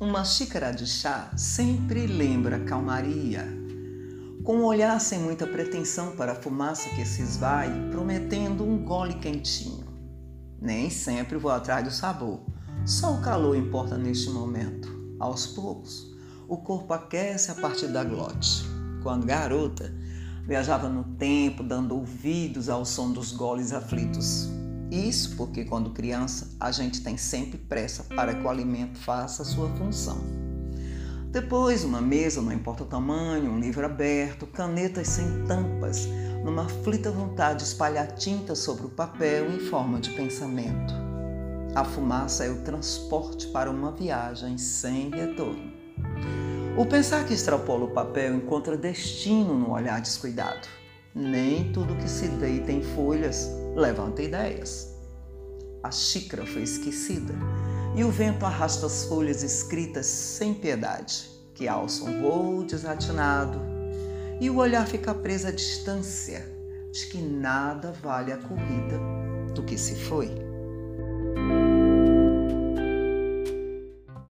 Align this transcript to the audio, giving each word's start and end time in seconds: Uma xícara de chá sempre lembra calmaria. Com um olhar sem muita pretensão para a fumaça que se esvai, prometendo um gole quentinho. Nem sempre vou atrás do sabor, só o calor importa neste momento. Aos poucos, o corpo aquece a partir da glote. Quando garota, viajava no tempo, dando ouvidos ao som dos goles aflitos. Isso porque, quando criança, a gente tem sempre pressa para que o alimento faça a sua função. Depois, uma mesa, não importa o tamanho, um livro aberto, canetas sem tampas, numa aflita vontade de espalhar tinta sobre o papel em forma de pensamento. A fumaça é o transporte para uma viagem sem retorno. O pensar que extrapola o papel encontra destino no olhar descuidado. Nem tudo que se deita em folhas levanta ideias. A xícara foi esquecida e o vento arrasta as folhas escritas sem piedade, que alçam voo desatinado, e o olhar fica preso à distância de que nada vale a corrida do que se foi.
Uma 0.00 0.24
xícara 0.24 0.72
de 0.72 0.88
chá 0.88 1.30
sempre 1.36 2.08
lembra 2.08 2.58
calmaria. 2.58 3.46
Com 4.42 4.56
um 4.56 4.64
olhar 4.64 5.00
sem 5.00 5.20
muita 5.20 5.46
pretensão 5.46 6.16
para 6.16 6.32
a 6.32 6.34
fumaça 6.34 6.90
que 6.90 7.04
se 7.04 7.22
esvai, 7.22 7.70
prometendo 7.92 8.64
um 8.64 8.84
gole 8.84 9.14
quentinho. 9.14 9.86
Nem 10.60 10.90
sempre 10.90 11.38
vou 11.38 11.52
atrás 11.52 11.84
do 11.84 11.92
sabor, 11.92 12.40
só 12.84 13.14
o 13.14 13.22
calor 13.22 13.56
importa 13.56 13.96
neste 13.96 14.30
momento. 14.30 14.88
Aos 15.20 15.46
poucos, 15.46 16.12
o 16.48 16.56
corpo 16.56 16.92
aquece 16.92 17.52
a 17.52 17.54
partir 17.54 17.86
da 17.86 18.02
glote. 18.02 18.64
Quando 19.00 19.24
garota, 19.24 19.94
viajava 20.44 20.88
no 20.88 21.04
tempo, 21.04 21.62
dando 21.62 21.94
ouvidos 21.94 22.68
ao 22.68 22.84
som 22.84 23.12
dos 23.12 23.30
goles 23.30 23.72
aflitos. 23.72 24.48
Isso 24.90 25.36
porque, 25.36 25.64
quando 25.64 25.90
criança, 25.90 26.50
a 26.60 26.70
gente 26.70 27.02
tem 27.02 27.16
sempre 27.16 27.58
pressa 27.58 28.04
para 28.04 28.34
que 28.34 28.42
o 28.42 28.48
alimento 28.48 28.98
faça 28.98 29.42
a 29.42 29.46
sua 29.46 29.68
função. 29.70 30.18
Depois, 31.30 31.82
uma 31.82 32.00
mesa, 32.00 32.40
não 32.40 32.52
importa 32.52 32.84
o 32.84 32.86
tamanho, 32.86 33.50
um 33.50 33.58
livro 33.58 33.84
aberto, 33.84 34.46
canetas 34.46 35.08
sem 35.08 35.44
tampas, 35.46 36.06
numa 36.44 36.66
aflita 36.66 37.10
vontade 37.10 37.60
de 37.60 37.64
espalhar 37.64 38.12
tinta 38.12 38.54
sobre 38.54 38.86
o 38.86 38.90
papel 38.90 39.50
em 39.50 39.58
forma 39.58 39.98
de 39.98 40.10
pensamento. 40.10 40.94
A 41.74 41.84
fumaça 41.84 42.44
é 42.44 42.50
o 42.50 42.62
transporte 42.62 43.48
para 43.48 43.68
uma 43.68 43.90
viagem 43.90 44.56
sem 44.56 45.10
retorno. 45.10 45.72
O 46.76 46.86
pensar 46.86 47.26
que 47.26 47.34
extrapola 47.34 47.86
o 47.86 47.90
papel 47.90 48.36
encontra 48.36 48.76
destino 48.76 49.58
no 49.58 49.72
olhar 49.72 50.00
descuidado. 50.00 50.68
Nem 51.14 51.70
tudo 51.70 51.94
que 51.94 52.10
se 52.10 52.26
deita 52.26 52.72
em 52.72 52.82
folhas 52.82 53.48
levanta 53.76 54.20
ideias. 54.20 54.92
A 55.80 55.90
xícara 55.90 56.44
foi 56.44 56.62
esquecida 56.62 57.32
e 57.94 58.02
o 58.02 58.10
vento 58.10 58.44
arrasta 58.44 58.86
as 58.86 59.04
folhas 59.04 59.44
escritas 59.44 60.06
sem 60.06 60.54
piedade, 60.54 61.30
que 61.54 61.68
alçam 61.68 62.20
voo 62.20 62.64
desatinado, 62.64 63.60
e 64.40 64.50
o 64.50 64.56
olhar 64.56 64.88
fica 64.88 65.14
preso 65.14 65.46
à 65.46 65.52
distância 65.52 66.44
de 66.90 67.06
que 67.06 67.18
nada 67.18 67.92
vale 68.02 68.32
a 68.32 68.38
corrida 68.38 68.98
do 69.54 69.62
que 69.62 69.78
se 69.78 69.94
foi. 69.94 70.53